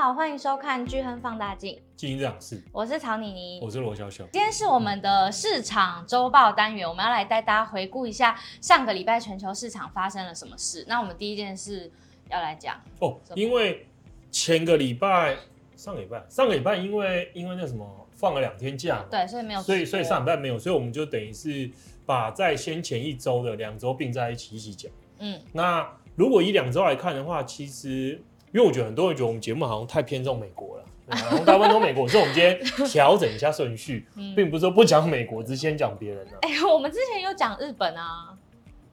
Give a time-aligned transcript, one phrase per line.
[0.00, 4.24] 好，欢迎收看《巨亨放大镜》，经营这档事，我是曹妮妮，我是罗小小。
[4.32, 10.86] 今天是我们的市场周报单元，我们要来带大家回顾一下上个礼拜全球市场发生了什么事。
[10.88, 11.90] 那我们第一件事
[12.30, 13.86] 要来讲哦，因为
[14.30, 15.36] 前个礼拜、
[15.76, 21.70] 上个礼拜、上个礼拜，因为因为那什么放了两天假，对，所以没有，所以所以上礼拜没有，所以我们就等于是
[22.06, 24.90] 把在先前一周的两周并在一起一起讲。
[25.18, 25.86] 嗯，那
[26.16, 28.18] 如果以两周来看的话，其实。
[28.52, 36.32] 因为我觉得很多人觉得我们节目好像太偏重美国了，然后大部分都美国，所以我们今天调整一下顺序， 并不是说不讲美国，只先讲别人呢。
[36.42, 38.34] 哎，我们之前有讲日本啊，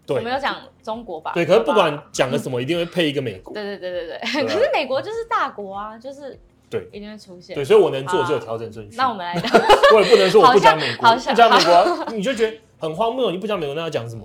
[0.06, 1.32] 对，我们有讲中国吧？
[1.34, 3.54] 对，可是不管讲了什么，一定会配一个美国。
[3.54, 7.56] 对对对对对， 可是美国就是大国啊，就是对，一定会出现。
[7.56, 8.96] 对，所以我能做只有调整顺序。
[8.98, 9.52] 那我们来讲，
[9.96, 13.32] 我也不能说我不讲美国，不讲美国，你就觉得很荒谬。
[13.32, 14.24] 你不讲美国，那要讲什么？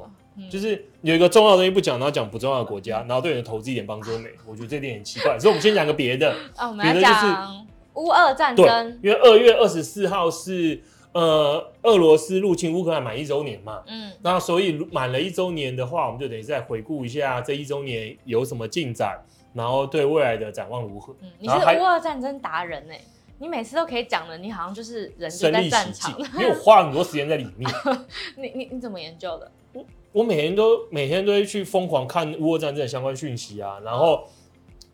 [0.50, 4.30] 就是有一个重要的东西不讲，然后讲不重要的国家，然后对你的投资一点帮助都没。
[4.46, 6.34] 我觉得这点很奇怪，所以我们先讲个别的。
[6.56, 8.98] 啊， 我们来讲乌俄战争。
[9.02, 13.82] 因为二月二十四号是呃俄罗斯入侵乌克兰满一周年嘛。
[13.86, 14.10] 嗯。
[14.22, 19.18] 那所以满了一周年的话，我们就等于再回顾一下这一周年有什么进展，
[19.52, 21.14] 然后对未来的展望如何。
[21.20, 22.98] 嗯，你是乌俄战争达人哎，
[23.38, 27.70] 你每次都可以讲的，你好像就是人就在战场，因为我花很多时间在里面。
[28.38, 29.50] 你你你怎么研究的？
[29.74, 29.84] 我
[30.20, 34.24] 每天都每天都会去疯狂看乌俄战争的相关讯息啊，然后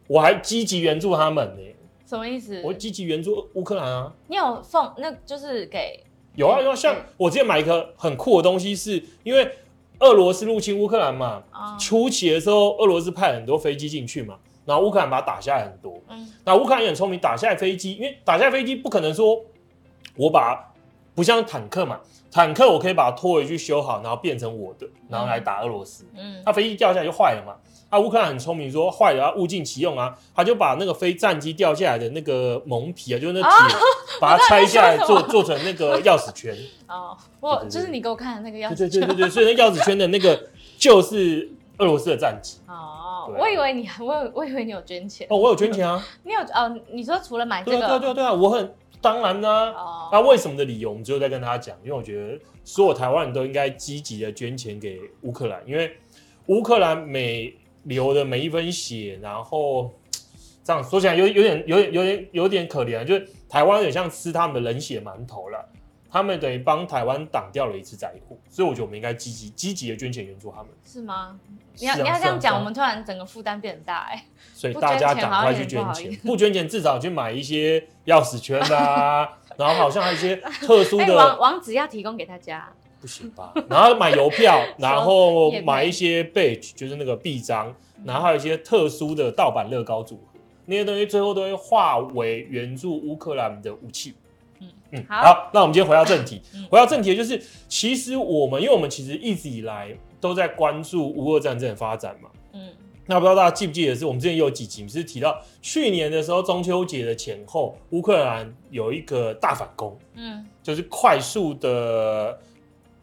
[0.07, 1.75] 我还积极援助他们呢、欸。
[2.07, 2.61] 什么意思？
[2.63, 4.13] 我积极援助乌克兰啊。
[4.29, 6.05] 你有奉那就是给
[6.37, 9.51] 有啊有啊，像我之前买一个很酷的东西是，是因为
[9.99, 16.01] 俄罗斯入侵乌克兰嘛，嗯、初期的时候俄罗斯派很多飞机进去嘛，然后乌克兰把它打下来很多。
[16.09, 19.45] 嗯，那乌克兰也很聪明，打下来飞机，因为打下来飞机不可能说
[20.17, 20.73] 我把
[21.15, 22.01] 不像坦克嘛。
[22.31, 26.05] 坦克我可以把它拖回去修好，然后变成我的，然后来打俄罗斯。
[26.17, 27.55] 嗯，他飞机掉下来就坏了嘛。
[27.89, 33.81] 啊，乌克兰很聪明，说坏了要物尽其用啊，他就把那个飞战机掉下来的那个蒙皮啊，就是那铁，哦、
[34.21, 36.55] 把它拆下来做做成那个钥匙圈。
[36.87, 38.91] 哦，我就是你给我看的那个钥匙圈。
[38.91, 40.39] 对对对对，所以那钥匙圈的那个
[40.77, 42.59] 就是俄罗斯的战机。
[42.67, 42.75] 哦，
[43.37, 45.27] 我以为你， 我我以为你有捐钱。
[45.31, 46.05] 哦，我有捐钱啊。
[46.23, 46.81] 你有哦？
[46.93, 47.87] 你说除了买这个？
[47.89, 48.75] 对对对啊，我很。
[49.01, 49.73] 当然呢，
[50.11, 50.27] 那、oh.
[50.29, 51.77] 为什么的理由，我们之后再跟大家讲。
[51.85, 55.97] 因为我觉得所有台湾人都应该积极的捐钱给乌克兰，因为
[56.47, 59.89] 乌克兰每流的每一分血，然后
[60.65, 65.65] 这样说起来有有点有点有点有点可怜，就是台湾有点像吃他们的冷血馒头了。
[66.11, 70.69] 他们等于帮台湾挡掉了一次灾祸，所以我觉得我们应该积极积极的捐钱援助他们。
[70.85, 71.39] 是吗？
[71.79, 74.25] 你要、啊、你要这样讲，我们突然整个负担变很大哎、欸。
[74.55, 82.73] 所以大家赶快去捐钱，不捐钱至少去买一些钥匙圈啊， 然后好像还有一些特殊的、欸、网网址要提供给大家。
[83.01, 83.53] 不行吧？
[83.71, 87.73] 然后买邮票， 然后买一些 badge，就是那个臂章，
[88.05, 94.17] 然后还有一些特殊的盗版乐高组合，那些东西最后都会化为援助乌克兰的武器。
[94.91, 96.41] 嗯，好，那我们今天回到正题。
[96.55, 102.31] 嗯、回到正题，就是其实我们，因为我们其实一直以来都在关注乌俄战争的发展嘛。
[102.53, 102.71] 嗯，
[103.07, 112.39] 那不知道大家记不记得，是我们之前有几集是提到去年的时候中秋节的前后，乌克兰有一个大反攻，嗯，就是快速的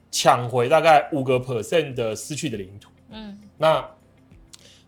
[0.10, 2.90] 抢回大概五个 percent 的失去的领土。
[3.12, 3.88] 嗯，那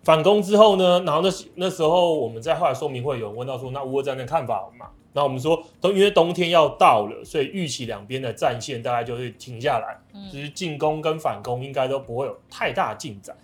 [0.07, 4.85] 反攻之后呢，然后那那时候我们在后来说明会有人问到说，那乌俄战争的看法嘛？
[5.11, 13.35] 那我们说，冬因为冬天要到了，所以预期两边的战线大概就会停下来，嗯，就是进攻跟反攻应该都不会有太大进展。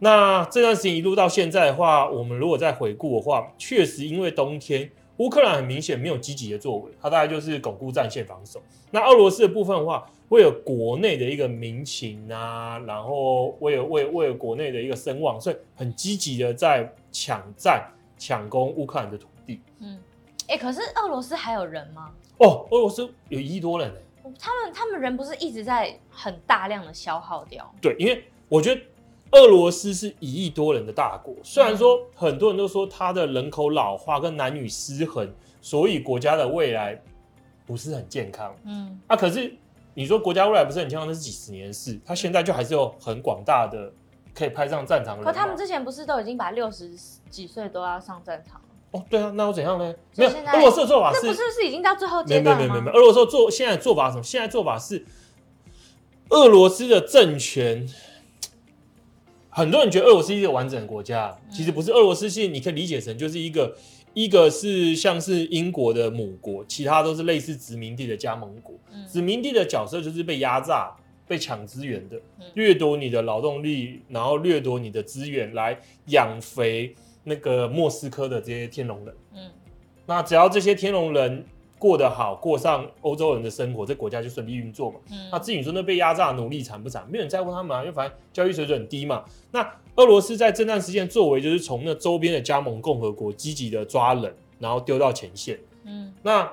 [0.00, 8.60] 那这段时间一路到现在的话，我们如果再回顾的话，确实因为冬天，乌克兰很明显没有积极的作为，它大概就是巩固战线防守。
[8.90, 19.96] 那俄罗斯的部分的话，为了国内的一个民情啊，然后为了为为了国内的一个声望，所以很积极的在抢占抢攻乌克兰的土地，嗯。
[20.48, 22.10] 哎、欸，可是俄罗斯还有人吗？
[22.38, 24.00] 哦，俄罗斯有一亿多人呢。
[24.38, 27.72] 他们他们人不是一直在很大量的消耗掉？
[27.80, 28.80] 对，因为我觉得
[29.30, 37.00] 俄罗斯是一亿多人的大国，虽然说很多人都说它的人口老化跟男女失衡，所以国家的未来
[37.64, 38.54] 不是很健康。
[38.64, 39.54] 嗯，啊，可是
[39.94, 43.92] 你说国家未来不是很健康，那是几十年的事，他现在就还是有很广大的
[44.34, 45.24] 可以派上战场的人。
[45.24, 46.90] 可他们之前不是都已经把六十
[47.28, 48.60] 几岁都要上战场？
[48.92, 49.94] 哦，对啊，那又怎样呢？
[50.16, 52.62] 没有，俄罗斯的做法是，那不是是已经到最后阶段吗？
[52.62, 54.22] 没有没有没有，俄罗斯做现在做法是什么？
[54.24, 55.06] 现在做法是，
[56.30, 57.88] 俄罗斯的政权，
[59.48, 61.92] 很多人觉得俄罗斯是一个完整的国家，其实不是。
[61.92, 63.76] 俄罗斯是你可以理解成就是一个，
[64.14, 68.74] 一个是像是英国的母国，其他都是类似殖民地的加盟国。
[68.92, 70.94] 嗯殖民地的角色就是被压榨、
[71.26, 72.20] 被抢资源的，
[72.54, 76.94] 掠夺你的劳动力，然后掠夺你的资源来养肥。
[77.22, 79.50] 那个莫斯科的这些天龙人，嗯，
[80.06, 81.44] 那只要这些天龙人
[81.78, 84.98] 过得好，过上欧洲人的生活，这国家就顺利运作嘛。
[85.10, 89.22] 嗯、那至于说那被压榨的奴隶惨不惨，没有人在乎他们啊，因为反正教育水准很低嘛。
[89.52, 89.62] 那
[90.00, 95.58] 俄罗斯在这段时间作为就是从那周边的加盟共和国积极的抓人，然后丢到前线。
[95.84, 96.50] 嗯，那。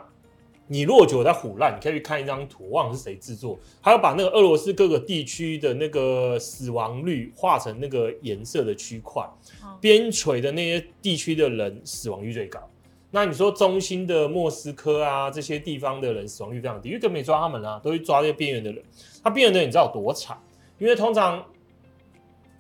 [0.70, 9.26] 你如果觉得我在唬烂，你可以去看一张图，忘了是谁制作，他要把那个俄罗斯各个地区的那个死亡率画成那个颜色的区块，
[9.80, 12.60] 边陲的那些地区的人死亡率最高。
[13.12, 18.84] 那你说中心的莫斯科啊，这些地方的人死亡率非常低，因为根本没抓他们啊，都去抓这些边缘的人。
[19.24, 20.38] 他边缘的人你知道有多惨？
[20.80, 21.42] 因为通常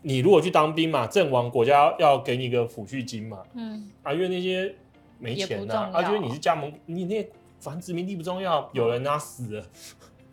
[0.02, 4.74] 你如果去当兵嘛，阵亡国家要给你一个抚恤金嘛，嗯啊，因为那些
[5.20, 7.28] 没钱呐，啊，因为你是加盟，你那。
[7.60, 9.66] 反正殖民地不重要，有人啊死了，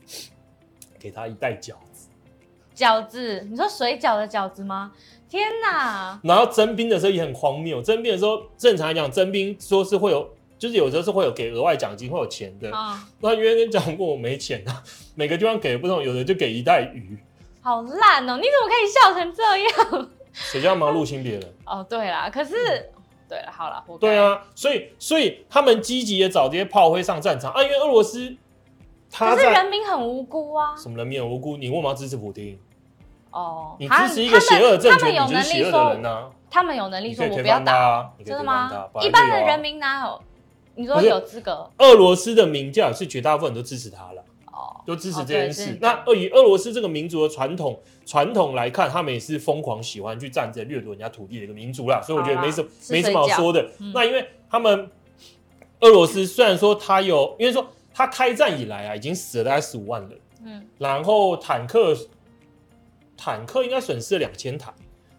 [1.01, 2.11] 给他一袋饺子。
[2.77, 4.93] 饺子，你说水饺的饺子吗？
[5.27, 6.21] 天哪！
[6.23, 10.29] 然后征兵的时候也很荒谬，征兵的时候正常来讲，征兵说是会有，
[10.59, 12.71] 就是有时候是会有给额外奖金，会有钱的。
[12.71, 14.85] 啊，那因为跟讲过我没钱啊，
[15.17, 17.19] 每个地方给的不同，有的就给一袋鱼。
[17.65, 18.37] 好烂哦！
[18.37, 20.11] 你怎么可以笑成这样？
[20.33, 21.55] 谁叫忙入侵别人？
[21.65, 22.55] 哦，对啦，可是。
[22.79, 22.91] 嗯
[23.27, 28.37] 对了，好了，对啊，所以所以他们积极的找这些炮灰上战场啊，因为俄罗斯，
[29.11, 30.77] 可是人民很无辜啊。
[30.77, 31.57] 什么人民很无辜？
[31.57, 32.59] 你为什么要支持普京？
[33.31, 36.31] 哦，你支持一个邪恶政权，你就是邪恶的人呐。
[36.51, 38.71] 他们有能力说，我不要打，啊真的吗？
[39.01, 40.23] 一般的人民哪有？
[40.75, 41.69] 你说有资格？
[41.79, 44.23] 俄罗斯的民调是绝大部分人都支持他了。
[44.87, 45.79] 就支持这件事。
[45.81, 52.01] 那以俄罗斯这个民族的传统传统来看，他们也是疯狂喜欢去战争、掠夺人家土地的一个民族啦。
[52.03, 53.67] 所以我觉得没什么没什么好说的。
[53.95, 54.91] 那因为他们
[55.81, 60.21] 俄罗斯虽然说他有，因为说他开战以来啊，已经死了大概十五万人。
[60.45, 60.69] 嗯。
[60.79, 61.97] 然后坦克
[63.17, 64.73] 坦克应该损失了两千台，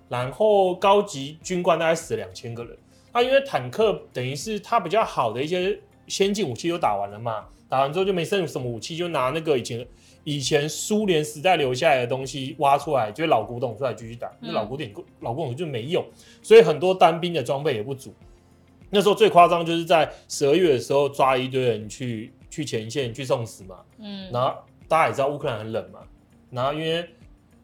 [0.09, 2.77] 然后高级军官大概死了两千个人。
[3.13, 7.45] 那因为坦克等于是他比较好的一些先进武器都打完了嘛。
[7.67, 9.87] 打完之后就没剩什么武器，就拿那个以前
[10.23, 14.31] 以前苏联时代留下来的东西挖出来，就是老古董出来继续打。
[14.39, 16.05] 那、嗯、老古典老古董就没用，
[16.43, 18.13] 所以很多单兵的装备也不足。
[18.91, 23.77] 那时候最夸张就是在十二月的时候抓一堆人去去前线去送死嘛。
[23.97, 24.53] 嗯，然后
[24.87, 25.99] 大家也知道乌克兰很冷嘛，
[26.51, 27.03] 然后因为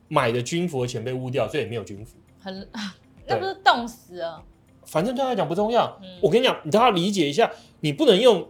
[0.07, 2.17] 买的军服的钱被污掉，所以也没有军服。
[2.41, 2.67] 很，
[3.27, 4.43] 那不是冻死了？
[4.85, 5.97] 反正对他来讲不重要。
[6.01, 7.51] 嗯、我跟你讲，你都要理解一下，
[7.81, 8.47] 你不能用。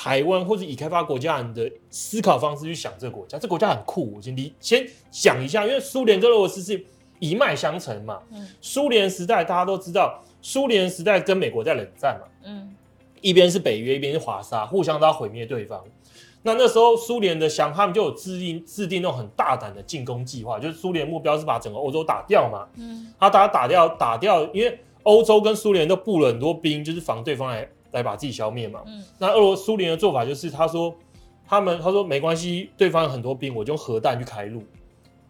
[0.00, 4.14] 台湾或者已开发国家人的思考方式去想这个国家，这个国家很酷。
[4.14, 6.80] 我先你先讲一下，因为苏联跟俄罗斯是
[7.18, 8.20] 一脉相承嘛。
[8.30, 8.46] 嗯。
[8.60, 12.28] 苏联时代大家都知道，苏联时代跟美国在冷战嘛。
[12.44, 12.76] 嗯。
[13.20, 15.82] 一边是北约，一边是华沙，互相都要毁灭对方。
[16.42, 22.68] 那那时候苏联的想，他们就有制定制定那种很大胆的进攻计划，就是苏联目标是把整个欧洲打掉嘛。
[22.76, 23.12] 嗯。
[23.18, 27.68] 他打打掉打掉，因为欧洲跟苏联都布了很多兵，就是防对方来。
[27.92, 28.82] 来把自己消灭嘛？
[28.86, 30.94] 嗯，那俄罗苏联的做法就是，他说
[31.46, 34.62] 他们他说没关系，对方有很多兵，我就用核弹去开路，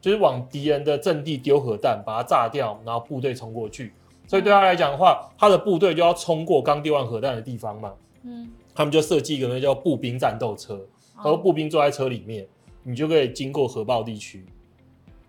[0.01, 3.93] 就是往敌人的阵地丢核弹，把它炸掉，然后部队冲过去。
[4.27, 7.93] 所以对他来讲的话，他的部队就要冲过刚丢完核弹的地方嘛。
[8.25, 10.75] 嗯，他们就设计一个那叫步兵战斗车，
[11.15, 12.47] 然后步兵坐在车里面，
[12.83, 14.45] 你就可以经过核爆地区。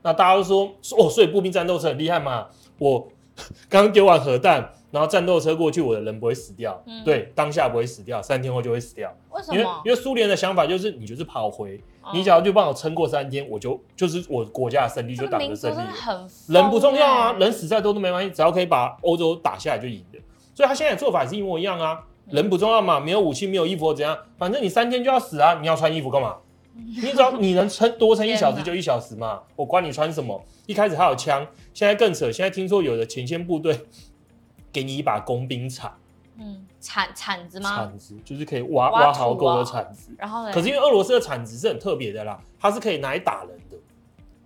[0.02, 0.66] 那大家都说
[0.98, 2.48] 哦，所以步兵战斗车很厉害嘛？
[2.78, 3.08] 我
[3.70, 4.74] 刚丢完核弹。
[4.92, 6.82] 然后战斗车过去，我的人不会死掉。
[6.88, 9.16] 嗯，对，当下不会死掉，三天后就会死掉。
[9.32, 9.58] 为什么？
[9.58, 15.82] 因为因为苏联的想法就是，你就是跑回，哦、你只要就帮我撑过三天，我就就是我国家的胜利，就党的胜利。
[15.92, 20.20] 很人不重要啊，人死再多都没关系，只要可以把欧洲打下来就赢了。
[20.56, 24.18] 所以他现在的做法是一模一样啊，人不重要嘛，没有武器，没有衣服怎样？
[24.38, 26.38] 反正你三天就要死啊，你要穿衣服干嘛？
[26.80, 30.42] 你只要你能撑多撑一小时就一小时嘛，我管你穿什么。
[30.66, 33.78] 一开始还有枪，现在更扯，现在听说有的前线部队。
[34.72, 35.92] 给你一把工兵铲，
[36.38, 37.76] 嗯，铲铲子吗？
[37.76, 40.12] 铲子就是可以挖挖壕沟的铲子。
[40.18, 40.52] 然后呢？
[40.54, 43.78] 可是因为俄罗斯的铲子是很特别的啦，它是可以拿来打人的，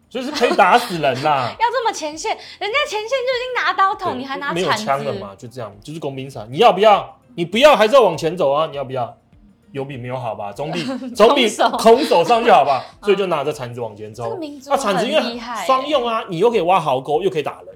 [0.09, 1.53] 就是可以打死人啦。
[1.59, 4.53] 要这么前线，人家前线就已经拿刀捅，你还拿？
[4.53, 5.35] 没有枪了嘛？
[5.37, 6.47] 就这样，就是工兵铲。
[6.51, 7.19] 你要不要？
[7.35, 8.67] 你不要还是要往前走啊？
[8.67, 9.17] 你要不要？
[9.71, 10.53] 有比没有好吧？
[10.53, 10.83] 总比
[11.15, 11.49] 总比
[11.79, 12.85] 空手上去好吧？
[13.01, 14.37] 所以就拿着铲子往前走。
[14.67, 17.75] 那铲子因为双用啊，你又可以挖壕沟，又可以打人。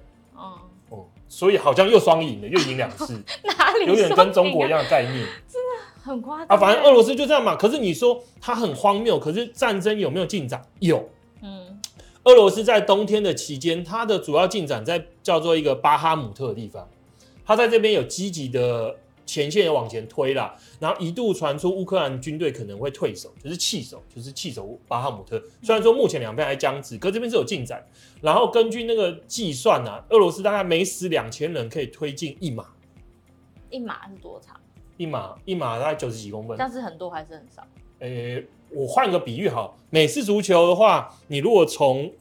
[1.28, 6.58] 所以好像又双赢了，又赢两次， 哪里、啊、有点跟中国一样的概念，真的很夸张啊！
[6.58, 7.56] 反正俄罗斯就这样嘛。
[7.56, 10.62] 可是你说它很荒谬，可是战争有没有进展？
[10.80, 11.10] 有。
[11.42, 11.80] 嗯，
[12.24, 16.88] 俄罗斯在冬天的期间，它的主要进展在叫做一个巴哈姆特的地方，
[17.46, 18.96] 它在这边有积极的。
[19.28, 25.40] 前线也往前推了，然后一度传出乌克兰军队可能会退守，就是弃守，就是弃守巴哈姆特。
[25.62, 27.86] 虽然说目前两边还僵持，可这边是有进展。
[28.22, 32.66] 然后根据那个计算啊，俄罗斯大概每死两千人可以推进一码。
[33.70, 34.60] 一码是多长？
[34.96, 37.62] 一码一码大概九十几公分，但是很多还是很少？
[38.00, 42.12] 呃、欸，我换个比喻好，美式足球的话，你如果从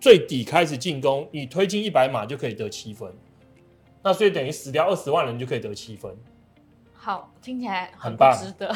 [0.00, 3.10] 最底开始进攻，你推进一百码就可以得七分，
[4.02, 6.14] 那所以等于死掉二十万人就可以得七分。
[7.06, 8.68] 好，听起来很棒，值得。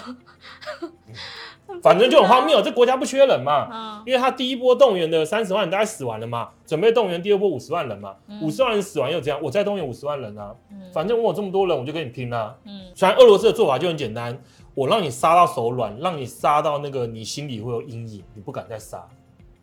[1.83, 9.43] 反正就很荒谬， 这国家不缺人嘛，嗯、因为他第一波动员的三十万人大概死完了嘛，准备动员第二波五十万人嘛，五十、嗯、万人死完又怎样？
[9.43, 12.55] 我再动员五十万人啊，嗯、反正我有这么多人，我就跟你拼啊。
[12.63, 14.41] 嗯，虽然俄罗斯的做法就很简单，
[14.77, 19.05] 我让你杀到手软，让你杀到那个你心里会有阴影，你不敢再杀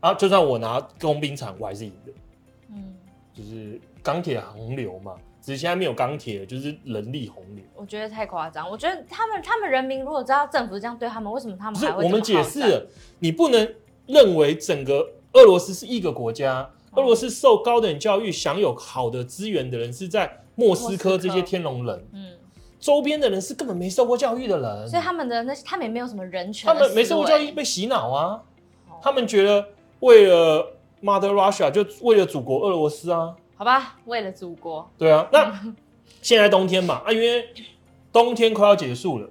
[0.01, 0.13] 啊。
[0.13, 2.11] 就算我拿工兵铲，我还是赢的。
[2.71, 2.93] 嗯，
[3.33, 5.13] 就是钢铁洪流嘛。
[5.47, 7.63] 只是现在没有钢铁，就是人力洪流。
[7.73, 8.69] 我觉得太夸张。
[8.69, 12.03] 我觉得他们他们人民如果知道政府这样对他们，为什么他们还会？
[12.03, 12.85] 我们解释了，
[13.19, 13.75] 你不能
[14.07, 16.69] 认为整个俄罗斯是一个国家。
[16.95, 22.07] 俄罗斯受高等教育、享有好的资源的人是在莫斯科这些天龙人。
[22.11, 22.33] 嗯，
[22.77, 26.67] 周边的人是根本没受过教育的人，所以他们的那他们也没有什么人权。
[26.67, 28.43] 他们没受过教育，被洗脑啊！
[29.01, 29.65] 他们觉得
[30.01, 33.33] 为了 Mother Russia，就为了祖国俄罗斯啊。
[33.57, 34.87] 好吧，为了祖国。
[34.97, 35.73] 对啊，那
[36.21, 37.45] 现在冬天嘛，啊，因为
[38.13, 39.27] 冬天快要结束了。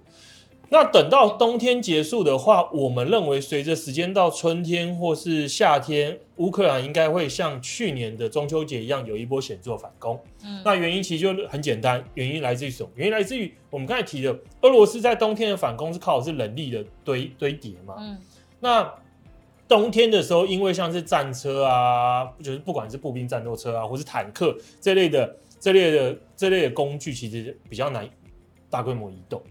[0.68, 10.20] 那等到冬天结束的话，我们认为随着时间到春天或是夏天，乌克兰应该会像去年的中秋节一样，有一波显著反攻。
[10.42, 12.90] 嗯，那原因其实就很简单，原因来自于什么？
[12.96, 17.94] 原因来自于我们刚才提的，俄罗斯在冬天的反攻是靠的是人力的堆堆叠嘛。
[17.98, 18.18] 嗯，
[18.58, 18.92] 那。
[19.68, 28.08] 冬天的时候，因为像是战车啊，就是不管是步兵战斗车啊，或是坦克这类的、这类的、这类的工具，其实比较难
[28.70, 29.42] 大规模移动。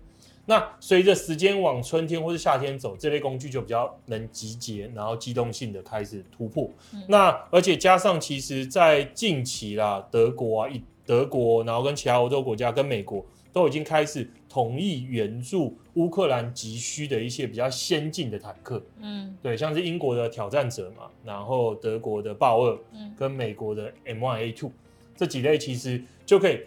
[0.45, 6.69] 那随着时间往春天或是夏天走，这类工具就比较能集结，然后机动性的开始突破。
[6.93, 14.29] 嗯、那而且加上，其实，在近期啦，德国啊，以德国，然后跟其他欧洲国家跟美国都已经开始。
[14.47, 24.69] 同意援助乌克兰急需的一些比较先进的坦克，嗯，对，像是英国的挑战者嘛，然后德国的豹二，嗯，跟美国的 M1A2
[25.15, 26.59] 这几类，其实就可以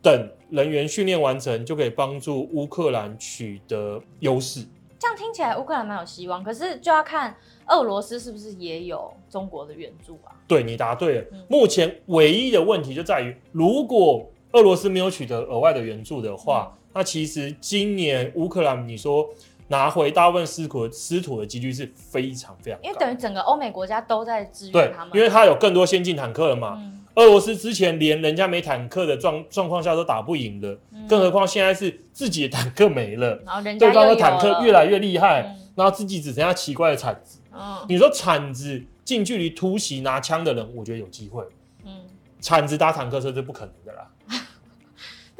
[0.00, 4.64] 等人员训练完成，就可以帮助乌克兰取得优势。
[4.98, 10.32] 这样听起来乌克兰蛮有希望，可是就要看俄罗斯是不是也有中国的援助啊？
[10.48, 16.72] 对，你答对了，嗯，目前唯一的问题就在于，如果俄罗斯没有取得额外的援助的话。
[16.74, 19.28] 嗯那其实今年乌克兰，你说
[19.68, 26.74] 拿回大部分失土失土的几率是非常非常高，因为等于整个欧美国家都在支援他们，因为他有更多先进坦克了嘛。
[26.78, 37.38] 嗯、俄罗斯之前连人家没坦克的状状况下都打不赢的，嗯、更何况现在是自己的坦克没了，然后人家对方的坦克越来越厉害，嗯、然后自己只剩下奇怪的铲子。
[37.52, 41.44] 嗯、你说铲子近距离突袭拿枪的人，我觉得有机会。
[41.84, 41.92] 嗯，
[42.40, 44.10] 铲子打坦克车是不可能的啦。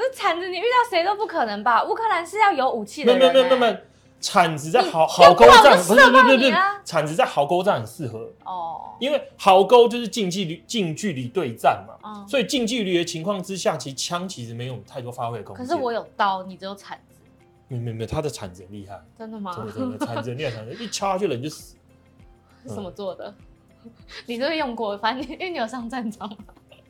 [0.00, 1.84] 这铲子你遇到谁都不可能吧？
[1.84, 3.32] 乌克兰是要有武器的人、欸。
[3.32, 3.76] 没有没有没有，
[4.20, 6.52] 铲子在壕壕沟战不是不是不是，
[6.84, 15.66] 铲子在壕沟战很适合哦，因为壕沟就是近距离近距离对战嘛，嗯、所以近距离的情况之下，其实枪其实没有太多发挥的空间。
[15.66, 17.16] 可是我有刀，你只有铲子。
[17.68, 19.00] 没有没有没有，他的铲子很厉害。
[19.18, 19.54] 真的吗？
[19.54, 21.76] 真的真的，铲子厉害，铲子 一插下去人就死。
[22.66, 23.32] 是什么做的？
[23.84, 23.90] 嗯、
[24.26, 24.98] 你是不是用过？
[24.98, 26.30] 反正因为你有上战场。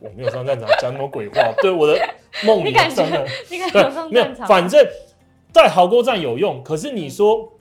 [0.00, 1.52] 我没有上战场，讲什么鬼话？
[1.60, 1.94] 对我的
[2.44, 3.26] 梦里发生了。
[3.50, 4.10] 你敢上战场？
[4.10, 4.86] 没有，反正
[5.52, 6.62] 在壕沟战有用。
[6.62, 7.52] 可是你说，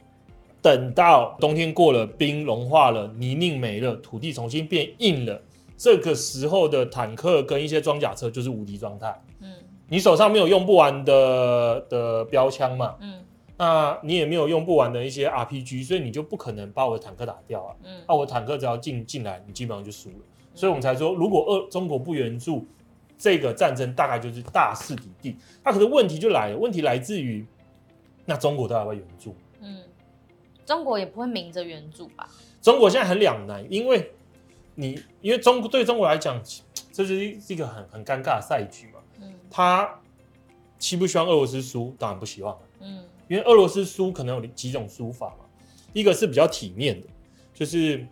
[0.61, 5.41] 等到冬天过了，冰融化了，泥泞没了，土地重新变硬了，
[5.77, 9.21] 这个时候的坦克跟一些装甲车就是无敌状态。
[9.41, 9.49] 嗯，
[9.87, 12.95] 你手上没有用不完的的标枪嘛？
[12.99, 13.23] 嗯，
[13.57, 17.75] 那你也没有用不完的一些 RPG，所以你就不可能把我的坦克打掉啊。
[17.83, 20.15] 嗯，那我坦克只要进进来，你基本上就输了。
[20.53, 22.67] 所以我们才说，如果二中国不援助，
[23.19, 25.37] 这个战争大概就是大势已定。
[25.61, 27.45] 那可是问题就来了，问题来自于，
[28.25, 29.35] 那中国到底要援助？
[29.59, 29.83] 嗯，
[30.65, 32.29] 中国也不会明着援助吧？
[32.61, 34.13] 中国现在很两难，因为
[34.75, 36.41] 你因为中国对中国来讲，
[36.93, 38.99] 这是一个很很尴尬的赛局嘛。
[39.19, 39.99] 嗯，他
[40.79, 41.93] 希不希望俄罗斯输？
[41.99, 42.57] 当然不希望。
[42.79, 45.45] 嗯，因为俄罗斯输可能有几种输法嘛，
[45.91, 47.07] 一个是比较体面的，
[47.53, 48.07] 就是。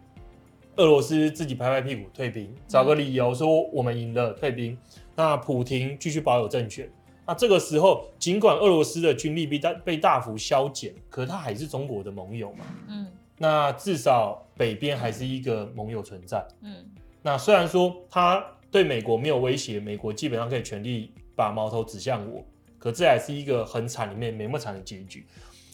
[0.77, 4.77] 俄罗斯自己拍拍屁股退兵，找个理由说我们赢了退兵。
[5.15, 6.87] 那普廷继续保有政权。
[7.25, 12.65] 那这个时候，尽管俄罗斯的军力被大被大幅削减，可他还是中国的盟友嘛。
[12.87, 13.07] 嗯。
[13.39, 16.47] 那至少北边还是一个盟友存在。
[16.61, 16.85] 嗯。
[17.21, 22.45] 那虽然说他对美国没有威胁，美国基本上可以全力把矛头指向我，
[22.77, 25.25] 可这还是一个很惨里面没那么惨的结局。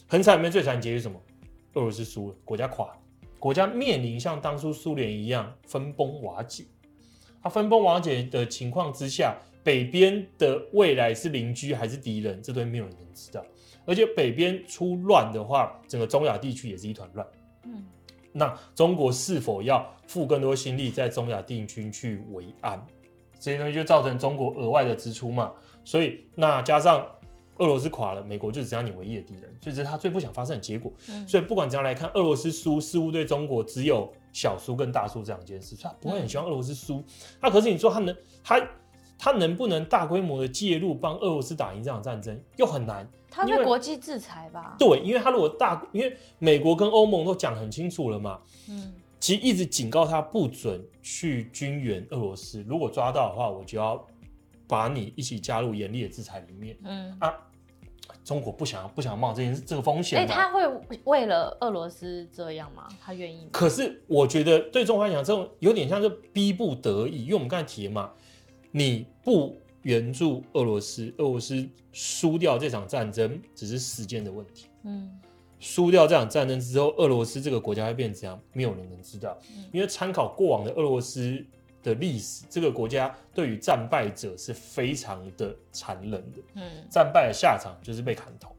[0.07, 1.19] 很惨里面最惨的结局是什么？
[1.74, 2.93] 俄罗斯输了，国家垮了。
[3.44, 6.64] 国家面临像当初苏联一样分崩瓦解，
[7.42, 13.46] 它分崩瓦解的情况之下，北边的未来是邻居还是敌人，这都没有人能知道。
[13.86, 17.28] 而且北边出乱的话，整个中亚地区也是一团乱。
[17.66, 17.86] 嗯，
[18.32, 22.82] 那中国是否要付更多心力在中亚地区去维安？
[23.42, 25.52] 这些东西就造成中国额外的支出嘛。
[25.84, 27.06] 所以那加上
[27.57, 30.91] 俄罗斯垮了，美国就只要你唯一的敌人，所以这是他最不想发生的结果。
[31.10, 37.03] 嗯，所以不管怎样来看，俄罗斯输似乎对中国只有小输跟大输这两件事，所以他不会很希望俄罗斯输。
[37.41, 38.62] 那可是你说他能他？
[39.15, 43.07] 他能不能大规模的介入帮俄罗斯打赢这场战争，又很难。
[43.31, 44.75] 他被国际制裁吧？
[44.77, 54.05] 对，因为他如果大，因为美国跟欧盟都讲很清楚了嘛，嗯，其实一直警告他不准去军援俄罗斯，如果抓到的话，我就要
[54.74, 56.75] 把你一起加入严厉的制裁里面。
[56.84, 57.32] 嗯啊，
[58.24, 60.18] 中国不想要不想冒这件这个风险。
[60.18, 60.68] 哎，他会
[61.03, 62.88] 为了俄罗斯这样吗？
[63.00, 63.50] 他愿意吗？
[63.51, 68.12] 可是我觉得对中国来讲，这种有点像是逼不得已，因为我们刚才提了嘛。
[68.72, 74.65] 你不援助俄罗斯，俄罗斯输掉这场战争只是时间的问题。
[74.86, 75.08] 嗯，
[75.60, 78.39] 输掉这场战争之后，俄罗斯这个国家会变成怎样？
[78.53, 79.38] 没有人能知道。
[79.56, 81.46] 嗯，因为参考过往的俄罗斯
[81.84, 86.38] 的历史，这个国家对于战败者是非常的残忍的。
[86.56, 88.56] 嗯，战败的下场就是被砍头，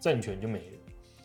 [0.00, 0.78] 政权就没了。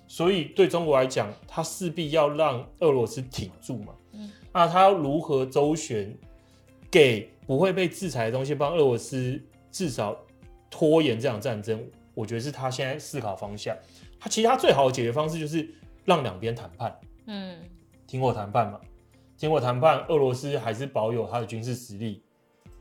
[0.07, 3.93] 所以对中国来讲，他势必要让俄罗斯挺住嘛。
[4.11, 6.15] 嗯，那他要如何周旋？
[6.91, 10.15] 给不会被制裁的东西，帮俄罗斯至少
[10.69, 13.75] 拖延这场战争，我觉得是他现在思考方向。
[14.19, 15.67] 他其实他最好的解决方式就是
[16.05, 17.57] 让两边谈判，嗯，
[18.05, 18.79] 停火谈判嘛。
[19.37, 22.23] 停火谈判，俄罗斯还是保有它的军事实力，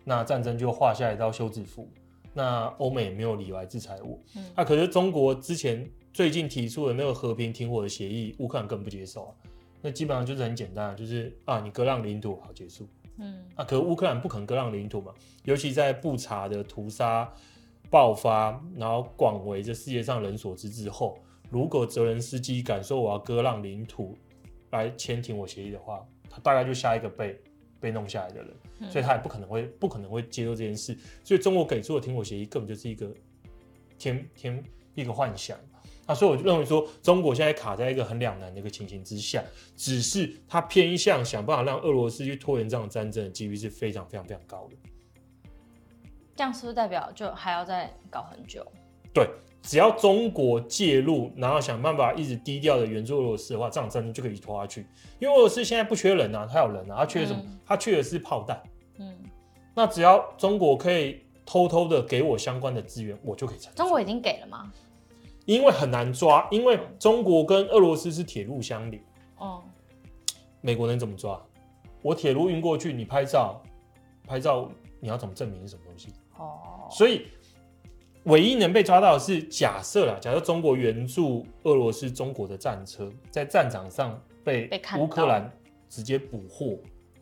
[0.05, 1.89] 那战争就画下一道休止符。
[2.35, 4.19] 那欧美也没有理由来制裁我。
[4.35, 9.35] 那、嗯啊、可是中国之前最近提出的那个和平停火的协议，乌克兰更不接受啊。
[9.83, 12.89] 那基本上就是很简单，就是啊，你割让领土好结束。
[13.19, 15.13] 嗯，啊，可乌克兰不可能割让领土嘛，
[15.45, 17.31] 尤其在布查的屠杀
[17.91, 21.19] 爆发，然后广为这世界上人所知之后，
[21.51, 24.17] 如果泽连斯基敢说我要割让领土
[24.71, 27.39] 来签停火协议的话，他大概就下一个被
[27.79, 33.13] 被弄下来的人，嗯，所以他也不可能会不可能会接受这件事，所以中国给出的停火协议根本就是一个
[33.99, 34.65] 天天
[34.95, 35.59] 一个幻想。
[36.05, 39.43] 那所以我就认为说，中国现在卡在一个很两难的一个情形之下，
[39.77, 44.77] 只是他偏向想办法让俄罗斯去拖延这场战争的几率是非常非常非常高的。
[46.35, 48.67] 这样是不是代表就还要再搞很久？
[49.15, 49.29] 对，
[49.63, 54.87] 只要中国介入，然后想办法一直低调的援助俄罗斯的话，这场战争就可以拖下去。
[55.21, 57.41] 因为俄罗斯现在不缺人啊，他有人啊，他缺什么？
[57.47, 58.61] 嗯、他缺的是炮弹。
[58.99, 59.17] 嗯，
[59.75, 63.73] 那只要中国可以偷偷的给我相关的资源，我就可以参。
[63.75, 64.71] 中国已经给了吗？
[65.47, 69.03] 因为很难抓，因为中国跟俄罗斯是铁路相连。
[69.39, 69.63] 哦，
[70.61, 71.41] 美国能怎么抓？
[72.01, 73.63] 我铁路运过去，你拍照，
[74.27, 76.09] 拍照你要怎么证明是什么东西？
[76.37, 77.27] 哦，所以
[78.25, 85.51] 唯一能被抓到的是假设啦，假设中国援助俄罗斯，中国的战车在战场上被乌克兰
[85.89, 86.79] 直接捕获，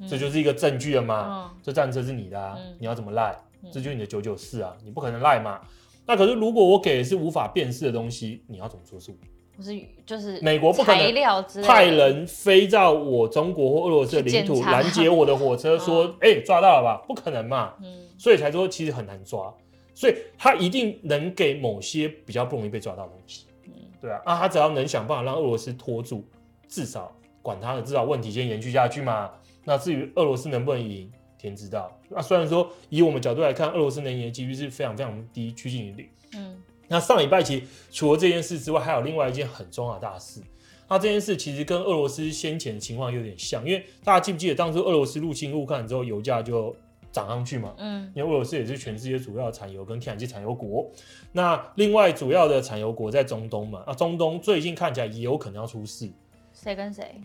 [0.09, 1.53] 这就是一个证据了嘛？
[1.63, 3.37] 这战车是你的啊，你要怎么赖？
[3.73, 5.61] 这就是你的九九四啊，你不可能赖嘛。
[6.07, 9.17] 那可是，如果我给的是无法辨识的东西，你要怎么说是我？
[9.57, 17.75] 不是，就是美国不可能派人飞到我中国或俄罗斯的领土拦截我的火车，说：“哎、欸，抓到了吧？”不可能嘛。
[17.83, 19.55] 嗯，所以才说其实很难抓，
[19.94, 23.46] 所以他一定能给某些比较不容易被抓到的东西。
[23.66, 26.24] 嗯，对啊，啊，他只要能想办法让俄罗斯拖住，
[26.68, 29.31] 至少管他的，至少问题先延续下去嘛。
[29.64, 31.11] 那至于俄罗斯能不能赢？
[31.38, 31.90] 天知道。
[32.11, 36.07] 那虽然说以我们角度来看，俄罗斯能赢的几率是非常非常低，趋近于零。
[36.35, 40.42] 嗯，那上礼拜其实除了这件事之外，还有另外一件很重要的大事。
[40.87, 46.76] 那这件事其实跟俄罗斯先前的情况有点像，因为大家记不记得当初俄罗斯入侵乌克兰之后，油价就
[47.12, 47.75] 涨上去嘛？
[47.79, 50.90] 嗯，因为俄罗斯也是全世界主要的产油跟天然气产油国。
[51.33, 53.83] 那另外主要的产油国在中东嘛？
[53.87, 56.11] 那中东最近看起来也有可能要出事。
[56.53, 57.20] 谁跟谁？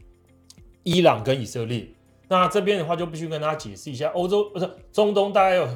[0.84, 1.88] 伊朗跟以色列。
[2.28, 5.68] 那这边的话就必须跟大家解释一下，欧洲不是中东大概有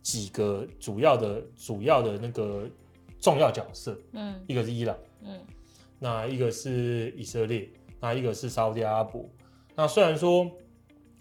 [0.00, 2.66] 几个主要的、主要的那个
[3.20, 5.38] 重要角色，嗯，一个是伊朗，嗯，
[5.98, 7.68] 那一个是以色列，
[8.00, 9.28] 那一个是沙乌地阿拉伯。
[9.74, 10.50] 那虽然说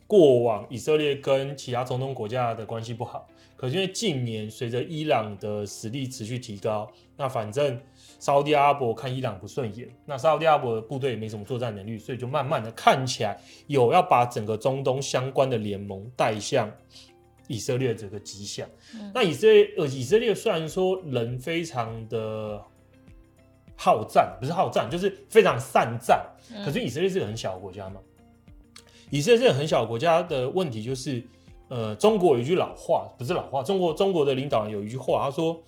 [0.08, 7.80] 过往以色列跟其他中东国家的关系不好，可是因为近年随着伊朗的实力持续提高，那反正。
[8.18, 13.38] 沙乌地阿拉伯看伊朗不顺眼，那沙乌地阿拉伯的部队也没什么作战能力，所以就慢慢的看起来
[13.68, 16.72] 有要把整个中东相关的联盟带向
[17.48, 18.68] 以色列这个迹象。
[19.14, 22.60] 那以色列呃，以色列虽然说人非常的
[23.76, 26.26] 好战，不是好战，就是非常善战。
[26.64, 28.00] 可是以色列是个很小的国家嘛？
[29.10, 31.24] 以色列是个很小的国家的问题就是，
[31.70, 35.62] 呃，中国有一句老话，不是老话，中国中国的领导人有一句话，他说，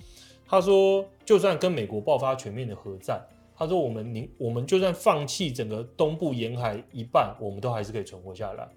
[0.48, 3.22] 他说，就算跟美国爆发全面的核战，
[3.56, 8.68] 他说我们宁我们就算放弃整个东部沿海一半，我们都还是可以存活下来。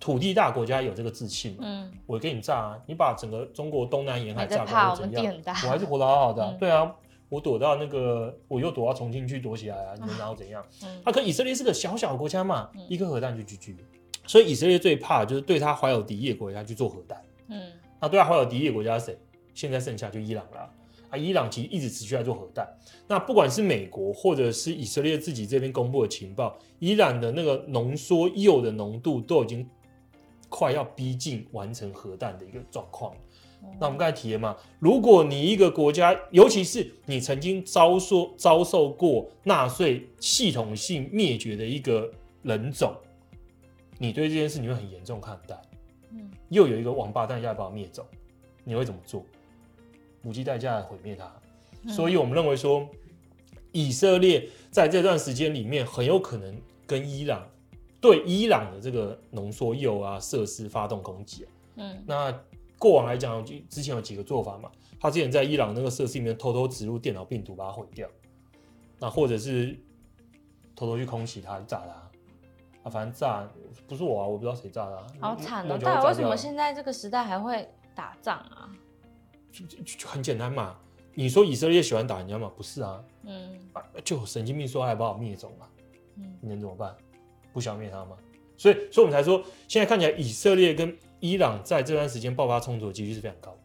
[0.00, 1.58] 土地大国家有这个自信嘛？
[1.62, 5.34] 嗯，我给你炸啊，你把整个中国东南沿海炸掉怎样？
[5.46, 6.50] 我还是活得好好的、啊。
[6.52, 6.90] 嗯、对啊，
[7.30, 10.62] 我躲到那个，我又躲到重庆去躲起来啊，你们然后怎样？
[10.82, 13.76] 嗯，他可以色列是个小小的国家嘛，嗯、一颗核弹就 GG。
[14.26, 17.22] 所以以色列最怕就是对他怀有敌意的国家去做核弹。
[17.48, 19.18] 嗯，那对他怀有敌意的国家是谁？
[19.54, 20.70] 现在剩下就伊朗了。
[21.10, 22.68] 啊，伊朗其实一直持续在做核弹。
[23.08, 29.68] 那不管是美国或者是以色列自己这边公布的情报，伊朗的那个浓缩铀的浓度都已经
[30.48, 33.12] 快要逼近完成核弹的一个状况。
[33.62, 42.10] 嗯、那我们刚才提了嘛，如果你一个国家，尤其是你曾经遭受遭受过纳粹系统性灭绝的一个
[42.42, 42.94] 人种。
[43.98, 45.60] 你对这件事你会很严重看待，
[46.10, 48.06] 嗯，又有一个王八蛋要把我灭走，
[48.64, 49.22] 你会怎么做？
[50.22, 51.30] 不计代价毁灭它。
[51.82, 52.88] 嗯、所以我们认为说，
[53.72, 57.46] 以色列在这段时间里面很有可能跟伊朗
[58.00, 62.42] 对伊朗的这个浓缩铀啊设施发动攻击、啊、嗯，那
[62.80, 68.08] 过往来讲，之前有几个做法嘛，他之前在伊朗那个设施里面偷偷植入电脑病毒把它毁掉，
[68.98, 69.78] 那或者是
[70.74, 72.10] 偷偷去空袭它炸它。
[72.82, 73.46] 啊，反正炸
[73.86, 75.06] 不是我啊，我不知道谁炸的、啊。
[75.20, 75.76] 好惨啊！
[75.76, 78.72] 到底为什么现在这个时代还会打仗啊？
[79.52, 80.78] 就就就很简单嘛。
[81.12, 82.50] 你说以色列喜欢打人家吗？
[82.56, 83.04] 不是啊。
[83.24, 83.60] 嗯。
[83.74, 85.66] 啊，就有神经病说还把我灭种嘛。
[86.16, 86.34] 嗯。
[86.40, 86.96] 你能怎么办？
[87.52, 88.16] 不消灭他吗？
[88.56, 93.56] 所以，所以我们才说，现在看起来以色列跟伊朗在这段时间爆发冲突的几率是非常高。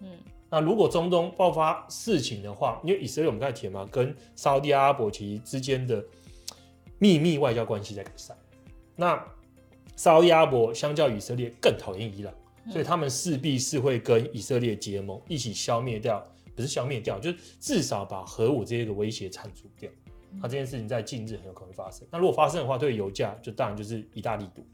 [0.00, 0.08] 嗯。
[0.50, 6.04] 那如果中东爆发事情的话，因为以色列我们刚才提嘛，跟沙乌地阿拉伯其实之间的
[6.98, 8.36] 秘密外交关系在改善。
[8.94, 9.20] 那
[9.96, 12.32] 沙乌地阿拉伯相较以色列更讨厌伊朗，
[12.70, 16.24] 所以他们势必是会跟以色列结盟，一起消灭掉，
[16.54, 19.90] 不是消灭掉，就是至少把核武这个威胁铲除掉。
[20.40, 22.06] 那这件事情在近日很有可能发生。
[22.10, 24.64] 那如果发生的话，对油价就当然就是一大力度。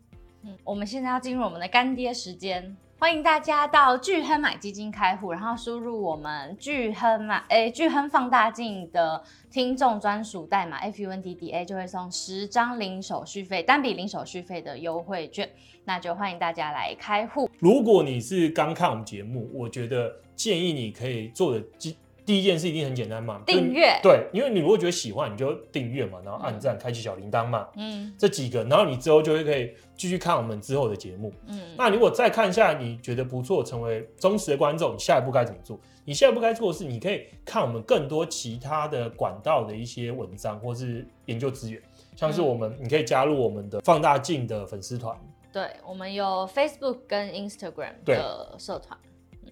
[0.65, 2.77] 我们现在要进入我们的干爹时间。
[2.99, 15.49] 欢迎大家到巨亨买基金开户，然后输入我们巨亨买诶巨亨放大镜的听众专属代码 FUNDDA，就会送十张零手续费单笔零手续费的优惠券，
[15.85, 17.49] 那就欢迎大家来开户。
[17.59, 21.97] 如果你是刚看我们节目，我觉得建议你可以做的基
[22.31, 23.99] 第一件事一定很简单嘛，订阅。
[24.05, 35.77] 对，因为你如果觉得喜欢，你就订阅嘛，然后按赞，嗯、开启小铃铛嘛，嗯，这几个，然后你之后就会可以继续看我们之后的节目，嗯，那如果再看一下你觉得不错，成为忠实的观众，你下一步该怎么做？
[36.05, 41.83] 你下一步该做的是，你可以看我们更多其他的管道的一些文章或是研究资源，
[42.15, 45.19] 像是我们，嗯、你可以加入我们的放大镜的粉丝团，
[45.53, 48.97] 对，我们有 Facebook 跟 Instagram 的社团。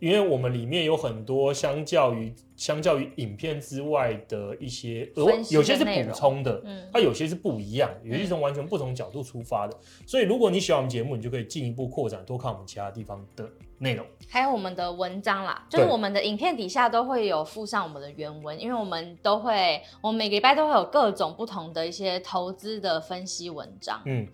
[0.01, 9.75] 因为我们里面有很多相较于相较于影片之外的一些额，有些是补充的，嗯，它有些是不一样，有些是从完全不同角度出发的。
[10.05, 24.27] 所以如果你喜欢我们节目，你就可以进一步扩展，多看我们其他地方的内容，还有我们的文章啦，就是我们的影片底下都会有附上我们的原文，因为我们都会，我们每个礼拜都会有各种不同的一些投资的分析文章，嗯。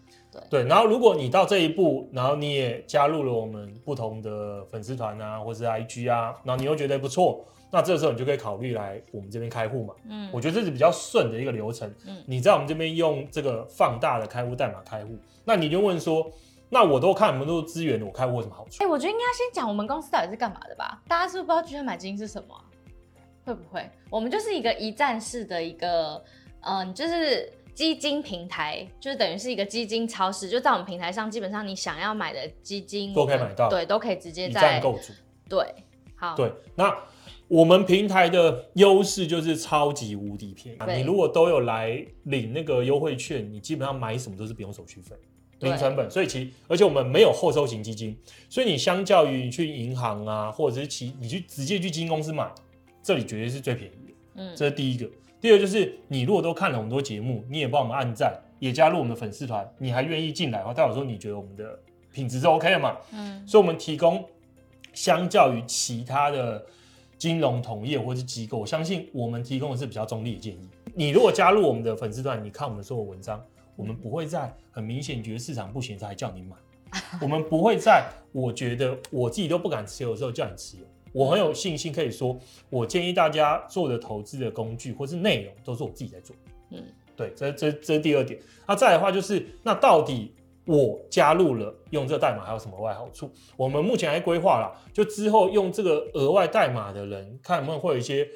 [0.51, 9.94] 对，然后如果你到这一步，然后你也加入了我们不同的粉丝团啊，或者是 IG 啊，然后你又觉得不错，那这时候你就可以考虑来我们这边开户嘛。
[10.09, 11.92] 嗯，我觉得这是比较顺的一个流程。
[12.07, 16.31] 嗯，你在我们这边用这个放大的开户代码开户，那你就问说，
[16.68, 18.83] 那我都看那么多资源，我开户有什么好处？
[18.83, 21.03] 哎，我觉得应该先讲我们公司到底是干嘛的吧？
[21.09, 22.55] 大家是不是不知道巨亨买基金是什么？
[23.44, 23.88] 会不会？
[24.11, 26.22] 我们就是一个一站式的一个，
[26.61, 27.53] 嗯，就是。
[27.74, 35.12] 基金平台就是等于是一个基金超市，就在我们平台上，基本上你想要买的基金都可以买到，对，都可以直接在购组。
[35.48, 35.74] 对，
[36.14, 36.96] 好，对，那
[37.48, 40.78] 我们平台的优势就是超级无敌便宜。
[40.96, 45.14] 你如果都有来领那个优惠券，你基本上买什么都是不用手续费，
[45.61, 46.11] 零对成本。
[46.11, 48.16] 所以其而且我们没有后收型基金，
[48.48, 52.50] 所以你相较于你去银行啊，或者是其你去直接去基金公司买，
[53.02, 54.14] 这里绝对是最便宜的。
[54.37, 55.09] 嗯，这是第一个。
[55.40, 61.78] 第二就是，你如果都看了很多节目，你也帮我们按赞，也加入我们的粉丝团，你还愿意进来的话，代表说你觉得我们的
[62.11, 62.96] 品质是 OK 的嘛？
[63.12, 64.24] 嗯，所以我们提供
[64.94, 66.64] 相较于其他的
[67.25, 70.69] 金融同业或是机构，我相信我们提供的是比较中立的建议。
[70.95, 73.43] 你如果加入我们的粉丝团，你看我们所有文章，
[73.77, 76.55] 我们不会在很明显觉得市场不行才叫你买，
[77.23, 80.85] 我们不会在我觉得我自己都不敢持有的时候叫你持有。
[81.13, 86.37] 我很有信心，可以说，我建议大家做的投资的工具或是内容，都是我自己在做。
[86.73, 86.85] 嗯，
[87.17, 88.39] 对，这这这是第二点。
[88.67, 90.35] 那再来的话就是，那到底
[90.66, 93.31] 我加入了用这个代码还有什么外好处？
[93.57, 98.29] 我们目前还规划了，就之后用这个额外代码的人，看有没有会有一些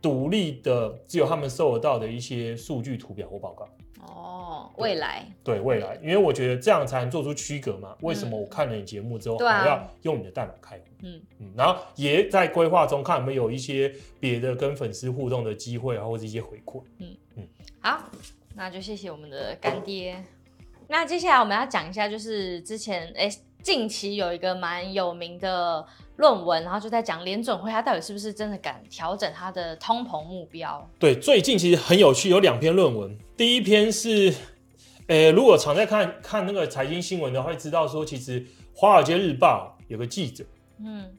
[0.00, 3.68] 独立的，只有他们收得到的一些数据图表或报告。
[4.06, 7.96] 哦，未来对，对未来，因为我觉得这样才能做出区隔嘛。
[8.02, 10.78] 为什么我看了你节目之后还要用你的代码开？
[11.02, 16.82] 嗯嗯，然后也在规划中看有没有一些别的跟粉丝互动的机会啊，或者一些回馈。
[16.98, 17.48] 嗯嗯，
[17.80, 18.10] 好，
[18.54, 20.22] 那就谢谢我们的干爹。
[20.88, 25.84] 那接下来我们要讲一下，就是之前哎、欸，近期有一个蛮有名的
[26.16, 30.88] 论文，然后就在讲联准会它到底是不是真的敢调整它的通膨目标？
[30.98, 33.16] 对，最近其实很有趣，有两篇论文。
[33.36, 34.32] 第一篇是，
[35.06, 38.40] 诶、欸，如果常在看看那个财经新闻的话，会知道说，其实
[38.74, 40.44] 《华尔街日报》有个记者，
[40.78, 41.10] 嗯。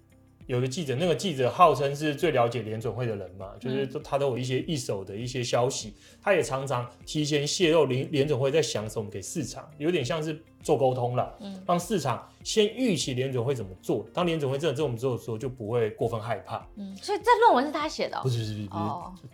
[0.47, 16.63] 有个记者，那个记者号称是最了解联准会的人嘛，就是他都有一些一手的一些消息，他也常常提前泄露联联准会在想什么给市场，有点像是做沟通了，嗯，让市场先预期联准会怎么做，当联准会真的这么做的时候，就不会过分害怕。
[16.75, 18.19] 嗯，所以这论文是他写的？
[18.21, 18.77] 不是不是不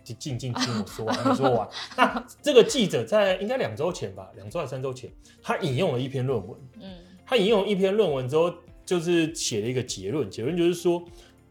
[0.04, 1.68] 是，静静听我说完，你说完。
[1.96, 6.94] 那这个记者在应该两周前吧，两周还是三周前，他引用了一篇论文，嗯，
[7.26, 8.50] 他引用一篇论文之后。
[8.92, 11.02] 就是写了一个结论，结论就是说，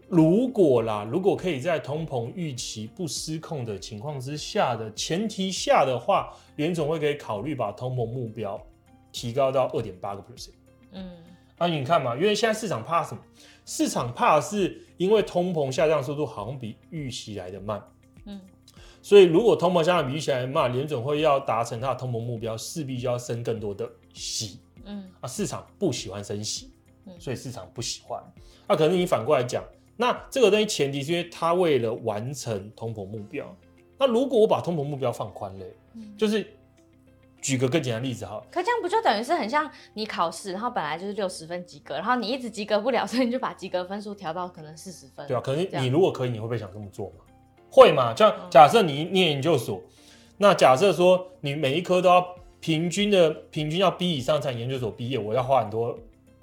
[0.08, 8.62] 如果啦，如果可以在通膨预期不失控的情况之下的前提下的话，联总会可以考虑把通膨目标
[9.12, 10.51] 提高到二点八个 percent。
[10.91, 11.17] 嗯，
[11.58, 13.23] 啊，你看嘛，因为现在市场怕什么？
[13.65, 17.84] 市场怕的是因为通膨下降速度好像比预期来的慢。
[18.25, 18.39] 嗯，
[19.01, 24.60] 所以如果通膨下降比预期来的慢，联总会要达成它的通膨目标，势必就要升更多的息。
[24.86, 26.69] 嗯，啊，市场不喜欢升息。
[27.19, 28.21] 所以市场不喜欢，
[28.67, 29.63] 那、啊、可能你反过来讲，
[29.97, 33.45] 那这个东西前提是因为他为了完成通膨目标。
[33.97, 36.45] 那如果我把通膨目标放宽了，嗯、就是
[37.39, 45.28] 举个更简单的例子哈，可这样不就等于是很像你考试，然后本来就是六十分及格，然后你一直及格不了，所以你就把及格分数调到可能四十分。
[45.28, 47.26] 对啊，可是你如果可以，你会不会想这么做嘛？
[47.69, 48.15] 会嘛？
[48.15, 49.84] 像假设你念研究所，嗯、
[50.38, 52.26] 那假设说你每一科都要
[52.60, 55.97] 平均的平均要 B 以上才研究所毕业，我要花很多。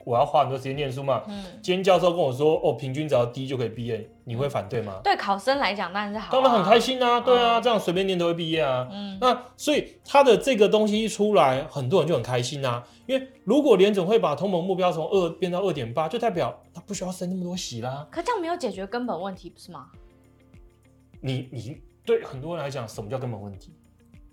[0.09, 1.23] 我要花很多时间念书嘛？
[1.29, 5.01] 嗯，今天教授跟我说，哦，平均只要低就可以毕业，你会反对吗？
[5.05, 8.89] 对考生来讲当然是好，当然很开心啊，对啊，这样随便念都会毕业啊。
[8.91, 18.09] 嗯，那所以他的这个东西一出来，很多人就很开心啊，因为如果联总会把通膨目标从二变到二点八，就代表他不需要升那么多息啦。
[18.11, 19.89] 可这样没有解决根本问题，不是吗？
[21.21, 23.75] 你你对很多人来讲，什么叫根本问题？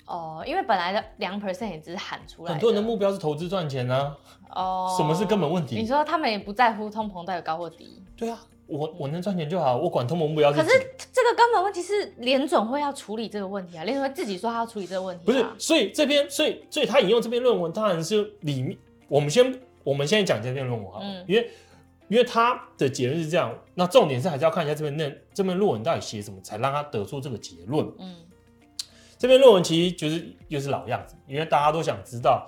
[0.05, 4.15] 哦，因为本来的两 percent 也只是喊出来，很多人的目标是投资赚钱呢、
[4.49, 4.57] 啊。
[4.61, 5.75] 哦，什么是根本问题？
[5.75, 8.01] 你说他们也不在乎通膨到底高或低？
[8.15, 10.61] 对啊，我我能赚钱就好，我管通膨目标是。
[10.61, 10.77] 可是
[11.11, 15.25] 这个根本问题是联准会要处理这个问题啊，联准会自己说他要处理这个问题、啊。
[15.25, 21.49] 不是，所以这边，所以所以他引用这篇论文，当然是里面我们先我们现在讲这篇论文好，嗯，因为
[22.07, 27.85] 因为他的结论是这样，那重点是还是要看一下这篇论这篇论文到底写什么，才让他得出这个结论。
[27.97, 28.15] 嗯。
[29.17, 32.47] 这篇论文其实就是又是老样子，因为大家都想知道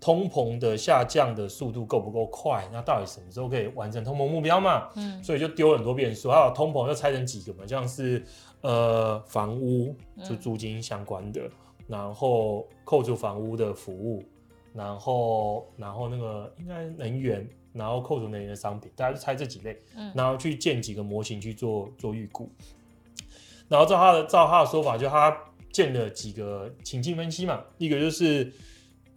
[0.00, 4.88] 通膨的下降的速度够不够快，那到底什么时候可以完成通膨目标嘛？
[4.96, 8.22] 嗯，所以就丢很多变数，还有通膨又拆成几个嘛，像是
[8.60, 11.50] 呃房屋就租金相关的，嗯、
[11.88, 14.22] 然后扣除房屋的服务，
[14.72, 22.48] 然后然后那个应该能源，然后扣除能源的商品，大家就猜这几类，嗯，然后去建几个模型去做做预估，
[23.68, 25.36] 然后照他的照他的说法，就他。
[25.74, 28.50] 建了几个情境分析嘛，一个就是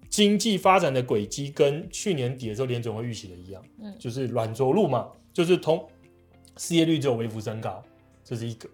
[0.10, 5.88] 经济发展的轨迹跟去年底的时候联总会预期的一样，嗯，就是软着陆嘛，就是通
[6.58, 7.84] 失业率只有微幅升高，
[8.24, 8.68] 这是一个。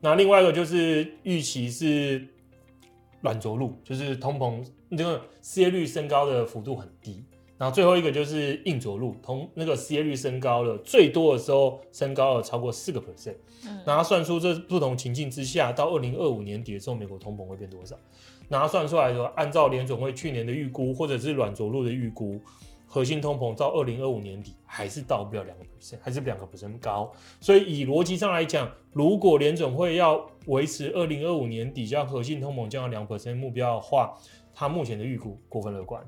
[0.00, 2.26] 那另外一个就是预期是
[3.20, 7.22] 软着陆，就是通膨那个失业率升高的幅度很低。
[7.58, 13.36] 然后最后一个就是硬着陆，同那个失业率升高了，最多的时候升高了超过四个 percent。
[13.66, 17.96] 嗯，然后算出这不同情境之下，到二零二五年底的时候，美国通膨会变多少？
[18.48, 22.38] 然后算出来说，按照联总会去年的预估，或者是软着陆的预估，
[22.86, 27.10] 核心通膨到二零二五年底还是到不了两个 percent，还是两个 percent 高。
[27.40, 34.14] 所以以逻辑上来讲，如果联总会要维持二零二五年底将核心通膨降到两 percent 目标的话，
[34.54, 36.06] 它目前的预估过分乐观。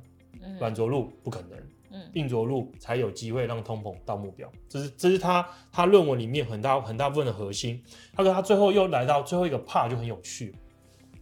[0.59, 1.59] 软着陆不可能，
[1.91, 7.83] 嗯，硬着陆才有机会让通膨到目标，这是这是他他论文里面很大很大部分的核心。
[8.15, 10.55] 他说他最后又来到最后一个 part 就很有趣，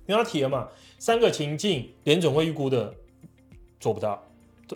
[0.06, 2.94] 因为他提了嘛，三个情境，联总会预估的
[3.78, 4.22] 做不到，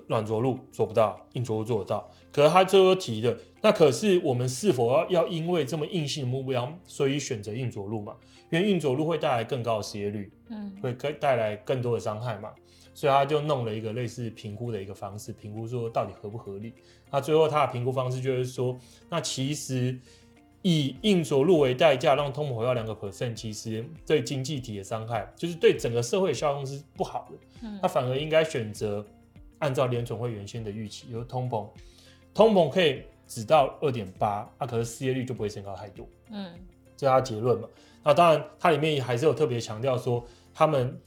[0.07, 2.11] 软着陆做不到，硬着陆做得到。
[2.33, 8.15] 可是他最后提的，那可是我们是否要要因为这么硬性的目标，所以选择硬着陆嘛？
[8.51, 12.51] 因为硬着陆会带来更高的失业率，嗯，会带来更多的伤害嘛。
[12.93, 16.73] 所以他就弄了一个类似评估的一个方式，评估说到底合不合理。
[17.11, 19.99] 那最后他的评估方式就是说，那其实
[20.63, 27.39] 以硬着陆为代价让通膨回到两个 percent，其实对经济体的伤害，就是对整个社会效用是不好的。
[27.63, 29.05] 嗯，他反而应该选择
[29.59, 31.67] 按照联准会原先的预期，有通膨，
[32.35, 36.07] 通膨可以只到二点八，那可是失业率就不会升高太多。
[36.31, 36.53] 嗯，
[36.97, 37.69] 这是他结论嘛。
[38.03, 40.25] 那当然，它里面还是有特别强调说，
[40.55, 40.99] 他们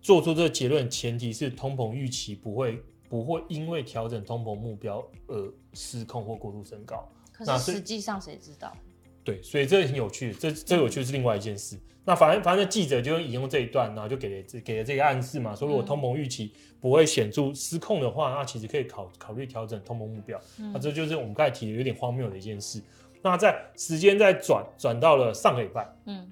[0.00, 7.08] 做出这个结论前提是通膨预期不会不会因为调整通膨目标而失控或过度升高。
[7.32, 8.76] 可是实际上谁知道？
[9.24, 11.78] 对，所以这很有趣，这这有趣是另外一件事。
[12.04, 20.40] 那反正反正记者就引用这一段，然后就给了这给了这个暗示嘛，说如果通膨预期不会显著失控的话，那其实可以考考虑调整通膨目标。
[20.56, 22.82] 那这就是我们刚才提的有点荒谬的一件事。
[23.20, 26.30] 那在时间再转转到了上个礼拜，嗯，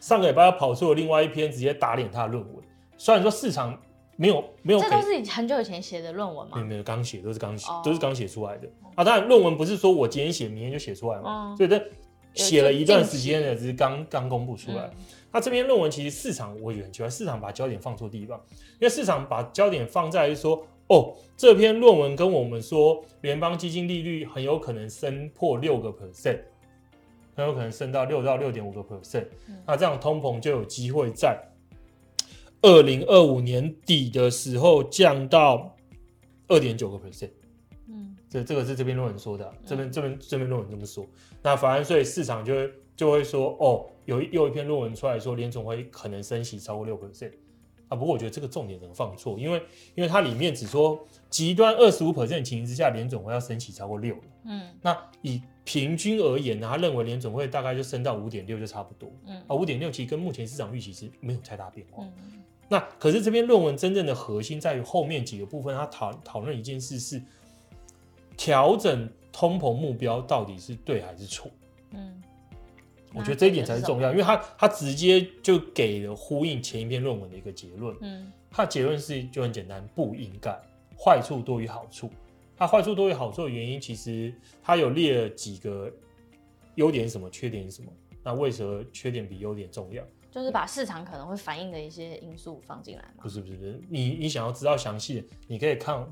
[0.00, 2.55] 上个礼拜又跑出了另外一篇直接打脸他的论文。
[2.96, 3.78] 虽然说市场
[4.16, 6.52] 没有没有，这都是很久以前写的论文吗？
[6.56, 8.68] 没有没有，刚写都是刚写，都是刚写出来的。
[8.94, 11.82] 啊，当然论文不是说我今天写明天就写出来嘛，所以这
[12.34, 14.90] 写了一段时间的，只是刚刚公布出来。
[15.32, 18.40] 那这篇论文其实市场我也很奇怪，市场把焦点放错地方，
[18.74, 20.66] 因为市场把焦点放在是说。
[20.88, 26.38] 哦，这篇论文跟我们说，联邦基金利率很有可能升破六个 percent，
[27.34, 29.26] 很有可能升到六到六点五个 percent。
[29.66, 31.36] 那这样通膨就有机会在
[32.66, 35.76] 二零二五年底的时候降到
[36.48, 37.30] 二点九个 percent。
[37.86, 41.06] 嗯，这这个是这篇论文说的，这边这边这篇论文这么说。
[41.44, 47.30] 那反而所以市场就会就会说，哦，有又一篇论文出来说，联总会可能升息超过六 percent。
[47.88, 49.62] 啊，不过我觉得这个重点可能放错，因为
[49.94, 50.98] 因为它里面只说
[51.30, 54.16] 极端二十五 percent 的情形之下，联总会要升息超过六。
[54.44, 59.08] 嗯，那以平均而言呢，他认为联总会大概就升到五点六就差不多。
[59.26, 62.02] 嗯，啊，五点六其实跟目前市场预期是没有太大变化。
[62.02, 67.22] 嗯，那可是这篇论文真正的核心在于后面几个部分，他讨讨论一件事是
[68.36, 71.50] 调整通膨目标到底是对还是错？
[71.92, 72.22] 嗯。
[73.14, 77.96] 我觉得这一点才是重要，因为他他直接就给了呼应前一篇论文的一个结论。
[78.02, 80.50] 嗯，他的结论是就很简单，不应该，
[80.98, 82.10] 坏处多于好处。
[82.58, 85.90] 他坏处多于好处的原因，其实他有列了几个
[86.74, 87.90] 优点是什么，缺点是什么。
[88.22, 90.04] 那为什么缺点比优点重要？
[90.36, 93.22] 就是把市场可能会反映的一些因素放进来吗？
[93.22, 96.06] 不是不是不是，你你想要知道详细的，你可以看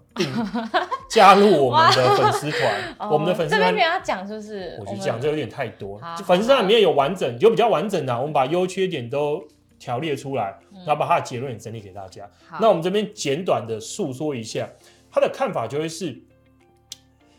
[1.11, 4.79] 加入我们的粉丝团，哇我们的粉丝团这边没有要讲，是不是？
[4.81, 9.47] 我觉得讲这有点太多，粉丝团里面有完整，有比较完整的，我们把优缺点都
[9.79, 12.25] 条列出来，然后把它的结论也整理给大家。
[12.51, 14.67] 嗯、那我们这边简短的诉说一下
[15.13, 16.19] 他的看法，就会是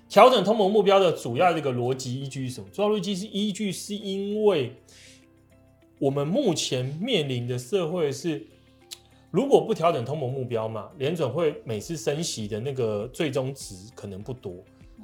[0.07, 2.67] 调整通膨目标的主要的一个逻辑依据是什么？
[2.71, 4.75] 主要逻辑是依据是因为。
[5.99, 8.45] 我们目前面临的社会是，
[9.31, 14.63] 如果不调整通膨目标嘛，联准会每次升息的那个最终值可能不多，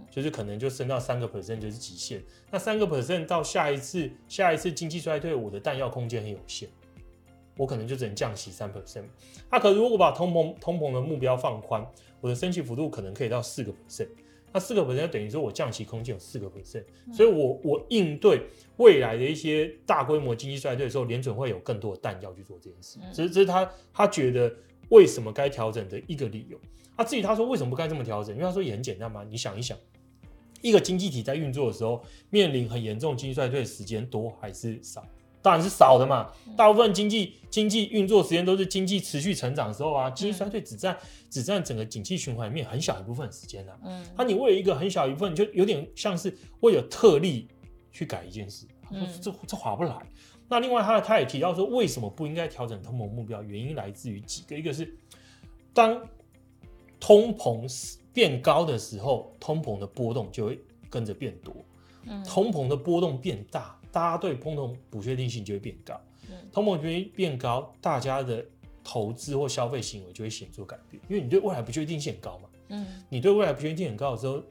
[0.10, 2.21] 就是可能就升到三个 percent 就是极限。
[2.49, 6.67] 那三个 percent 到下一次下一次经济衰退，我的弹药空间很有限，
[7.58, 9.06] 我可能就只能降息三 percent。
[9.49, 11.86] 那可如果把通膨通膨的目标放宽，
[12.19, 14.10] 我的升息幅度可能可以到四个 percent。
[14.53, 16.83] 那四个 percent 等于说我降息空间有四个 percent，
[17.13, 18.43] 所以我我应对
[18.77, 22.99] 未来的一些大规模经济衰退的时候，联准会有更多的弹药去做这件事。
[23.13, 24.53] 这是这是他他觉得
[24.89, 26.59] 为什么该调整的一个理由。
[26.97, 29.77] 那至于他说为什么不该这么调整，因为他说也很简单嘛，你想一想，
[30.61, 35.03] 一个经济体在运作的时候，面临很严重经济衰退的时间多还是少？
[35.41, 40.95] 当然是少的嘛，大部分经济经济运作时间都是经济持续成长的时候啊，经济衰退只占
[41.30, 43.75] 只占整个景气循环里面很小一部分时间啊。
[43.84, 47.47] 嗯，那你为了一个很小一部分，就有点像是为了特例
[47.91, 48.67] 去改一件事，
[49.21, 49.95] 这这划不来。
[50.47, 53.41] 那另外他他也提到说，为什么不应该调整通膨目标？
[53.41, 54.95] 原因来自于几个，一个是
[55.73, 55.99] 当
[56.99, 61.56] 通膨变高的时候，通膨的波动就会跟着变多，
[62.06, 63.75] 嗯，通膨的波动变大。
[63.91, 65.99] 大家对通膨不确定性就会变高，
[66.51, 68.45] 通膨觉变高，大家的
[68.84, 72.49] 投资或消费行为就会显著改变，因为你对未来不确定性很高嘛。
[72.70, 74.41] 嗯，你对未来不确定性很高的时候，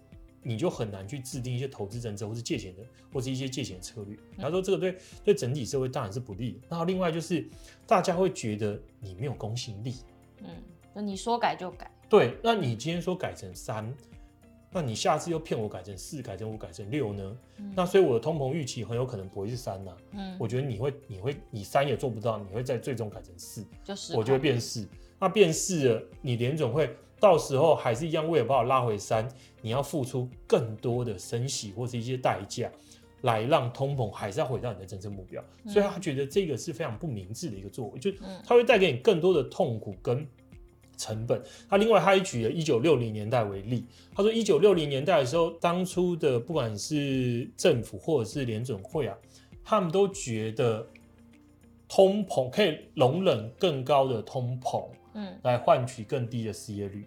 [0.42, 4.16] 你就很难去制定一些投资政策，或是借钱的，或是一些借钱策略。
[4.36, 6.58] 他说这个对对整体社会当然是不利的。
[6.68, 7.48] 然后另外就是
[7.86, 9.94] 大家会觉得你没有公信力。
[10.38, 10.48] 嗯，
[10.92, 11.90] 那你说改就改。
[12.08, 13.92] 对，那你今天说改成三。
[14.72, 17.36] 那你下次又骗我改成四，改成五，改成六呢？
[17.56, 19.96] 嗯、那所以我的通膨预期很有可能不会是三呐、啊。
[20.12, 24.86] 嗯，我觉得你会，你会，你三也做不到，你会在最终改成四，就是我就会变四。
[25.18, 29.28] 那变四了，你联总会到时候还是一样，为了把我拉回三，
[29.60, 32.70] 你要付出更多的升息或是一些代价，
[33.22, 35.44] 来让通膨还是要回到你的真正目标。
[35.64, 38.10] 嗯、所以他觉得这个是非常不明智的一个作为，就
[38.46, 40.26] 他会带给你更多的痛苦跟
[41.00, 41.42] 成本。
[41.68, 49.16] 他另外他还举了一九六零年代为例，他说一九六零年代的时候，当初的不管是政府或者是联准会啊，
[49.64, 50.86] 他们都觉得
[51.88, 54.84] 通膨可以容忍更高的通膨，
[55.14, 57.04] 嗯，来换取更低的失业率。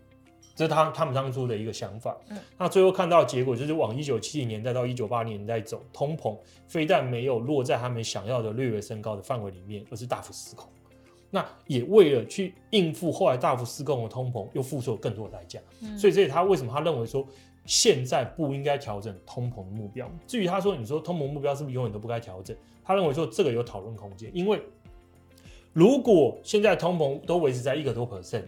[0.56, 6.38] 这是他他们当初的一个想法，嗯，那最后看到结果就是往一九七零年代到一九八零年代走，通膨
[6.68, 10.70] 非但没有落在他们想要的略微升高的范围里面，而是大幅失控。
[11.34, 15.59] 那也为了去应付后来大幅失控的通膨，又付出了更多的代价。
[15.81, 17.27] 嗯，所以这是他为什么他认为说
[17.65, 20.07] 现在不应该调整通膨的目标。
[20.27, 22.55] 至于他说你说通膨目标是不是永远都不该调整？
[22.84, 24.61] 他认为说这个有讨论空间，因为
[25.73, 28.43] 如果现在通膨都维持在一个多 percent，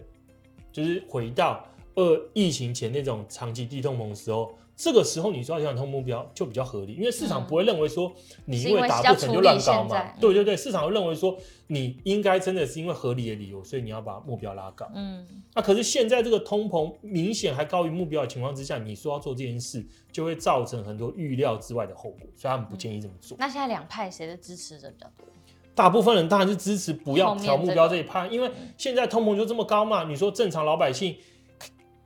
[0.70, 1.66] 就是回到。
[1.98, 8.12] 二疫情前那种长期低通膨的时候，这个时候你说要调整目标就比较合理，因为市场不会认为说
[8.44, 10.12] 你因为达不成就乱高嘛。
[10.20, 11.34] 对对对，市场会认为说
[11.68, 14.86] 你应该真的是因为合理的理由，所以你要把目标拉高。
[14.94, 23.34] 嗯，那可是现在这个通膨明显还高于目标的情况之下，你说要做这件事，就会造成很多预料之外的后果，所以他们不建议这么做。
[23.38, 25.26] 嗯，那现在两派谁的支持者比较多？
[25.74, 30.04] 大部分人当然是支持不要调目标这一派，因为现在通膨就这么高嘛。
[30.04, 31.16] 你说正常老百姓。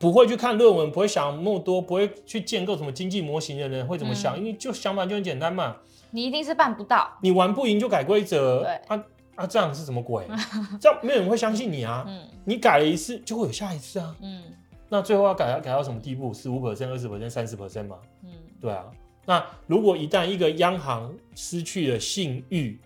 [0.00, 4.34] 不会去看论文，不会想那么多，不会去建构什么经济模型的人会怎么想？
[4.36, 5.76] 嗯、因为就想法就很简单嘛。
[6.10, 8.62] 你一定是办不到，你玩不赢就改规则。
[8.62, 9.04] 对啊
[9.36, 10.26] 啊，这样是什么鬼？
[10.80, 12.04] 这样没有人会相信你啊。
[12.08, 14.16] 嗯，你改了一次就会有下一次啊。
[14.22, 14.42] 嗯，
[14.88, 16.32] 那最后要改改到什么地步？
[16.32, 17.98] 十五 percent、二十 percent、三十 percent 嘛。
[18.24, 18.86] 嗯，对啊。
[19.26, 22.80] 那如果一旦一个央行失去了信誉，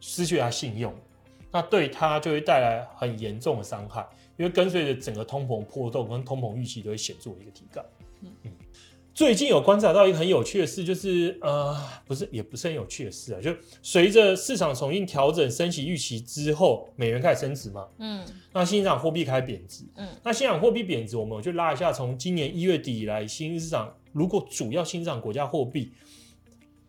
[0.00, 0.92] 失去了信用，
[1.52, 4.04] 那对他就会带来很严重的伤害。
[4.38, 7.84] 因为跟随着整个通膨波动跟通膨预期都会显著一个提高。
[8.22, 8.52] 嗯嗯，
[9.12, 11.76] 最近有观察到一个很有趣的事，就是呃，
[12.06, 17.86] 不是也不是很有趣的事啊，就随着市场重新调整升息预期之后，美元开始升值嘛。
[17.98, 18.24] 嗯。
[18.52, 19.84] 那新兴市场货币开始贬值。
[19.96, 20.08] 嗯。
[20.22, 25.92] 那新兴市场货币贬值，我们就拉一下，从今年一月底以来，新兴市场如果主要新兴市场国家货币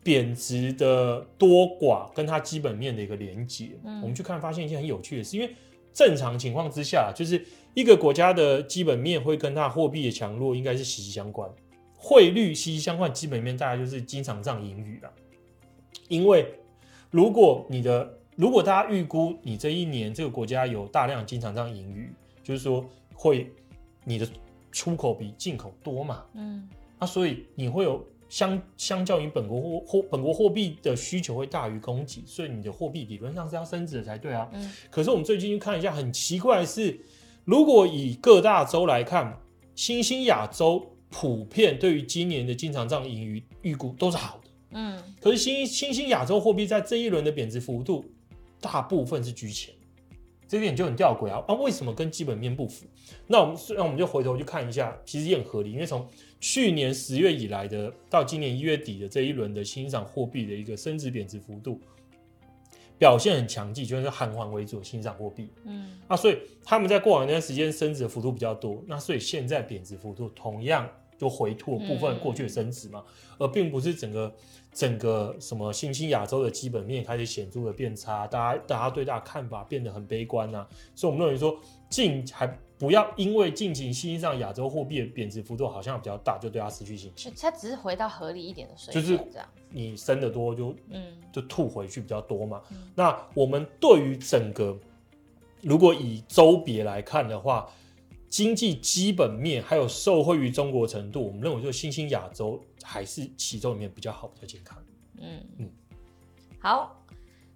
[0.04, 5.52] 贬值的多寡，跟它基本面的一个连结，嗯，我们去看发现一件很有趣的事，因为。
[5.94, 11.50] 正常情况之下，就是一个国家的基本面会跟它货币的强弱应该是息息相关，
[11.96, 15.12] 汇率息息相关，基本面大概就是经常账盈余啦。
[16.08, 16.54] 因为
[17.12, 22.12] 如果你的如果大家预估你这一年这个国家有大量经常账盈余，
[22.44, 22.84] 就是说
[23.14, 23.52] 会
[24.04, 24.28] 你的
[24.72, 26.68] 出口比进口多嘛，嗯，
[27.00, 28.06] 那所以你会有。
[28.30, 34.48] 相相较于本国货货本国货币的需求会大于供给，所以你的货币理论上是要升值的才对啊。
[34.54, 34.72] 嗯。
[34.90, 37.00] 可是我们最近去看一下，很奇怪的是，
[37.44, 39.42] 如果以各大洲来看，
[39.76, 44.50] 新兴亚洲普遍对于今年的经常账盈余预估都是好的。
[44.72, 45.04] 嗯。
[45.20, 48.06] 可是新新兴亚洲货币在这一轮的贬值幅度，
[48.62, 49.74] 大部分是居前。
[50.48, 51.44] 这点就很吊诡啊！
[51.48, 52.88] 啊，为什么跟基本面不符？
[53.28, 56.08] 那我们那我们就回头去看一下，其实也很合理，因为从
[56.40, 61.80] 去年十月以来的到今年一月底的这一轮的欣赏货币的一个升值贬值幅度
[62.98, 65.50] 表现很强劲，就是韩环为主的欣赏货币。
[65.66, 73.04] 嗯，啊，所以他们在过往那段时间升值的幅度比较多，那所以现在贬值幅度同样就回吐部分过去的升值嘛，
[73.38, 74.34] 而并不是整个。
[74.72, 81.60] 整个什么新兴亚洲的基本面开始显著的变差，大家大家对大家看法变得很悲观呐、啊，所以我们认为说
[81.90, 82.48] 近还
[82.78, 87.34] 不要因为近期新兴上亚洲货币的贬值幅度好像比较大，就对它失去信心。
[87.40, 89.48] 它只是回到合理一点的水平，就是这样。
[89.70, 92.62] 你升得多就嗯就吐回去比较多嘛。
[92.72, 94.78] 嗯、那我们对于整个
[95.62, 97.70] 如果以周别来看的话。
[98.30, 104.78] 经济基本面还有受惠于中国程度，我们认为就新兴亚洲还是其中里面比较好、比较健康。
[105.20, 105.70] 嗯嗯，
[106.62, 106.96] 好，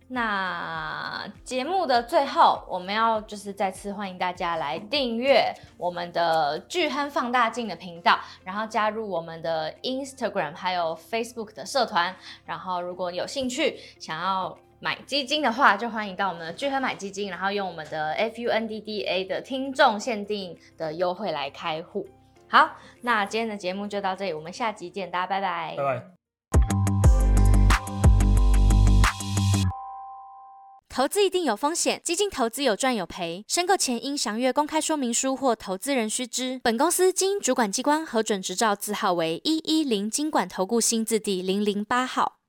[0.08, 12.16] 那节目的最后，我们要就是再次欢迎大家来订阅我们的巨亨放大镜的频道，然后加入我们的 Instagram 还有 Facebook 的社团，
[12.46, 14.58] 然后如果你有兴趣想要。
[14.80, 22.06] 买基金的话，就欢迎到我们的巨亨买基金，然后用我们的 FUNDDA 的听众限定的优惠来开户。
[22.54, 25.74] 好，那今天的节目就到这里，我们下集见，大家拜拜。
[25.76, 26.06] 拜拜。
[30.88, 36.62] 投资一定有风险，基金投资有赚有赔，申购前应详阅公开说明书或投资人须知。
[36.64, 42.43] 本公司经主管机关核准执照字号为一一零金管投顾新字第零零八号。